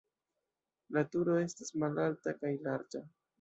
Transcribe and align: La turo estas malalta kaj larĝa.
La 0.97 1.03
turo 1.15 1.35
estas 1.41 1.71
malalta 1.85 2.35
kaj 2.41 2.55
larĝa. 2.71 3.05